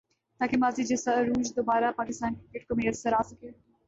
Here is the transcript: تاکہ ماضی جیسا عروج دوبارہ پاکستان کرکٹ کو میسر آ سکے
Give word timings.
تاکہ 0.39 0.57
ماضی 0.57 0.83
جیسا 0.83 1.11
عروج 1.13 1.51
دوبارہ 1.55 1.91
پاکستان 1.97 2.33
کرکٹ 2.35 2.67
کو 2.67 2.75
میسر 2.75 3.13
آ 3.13 3.21
سکے 3.23 3.49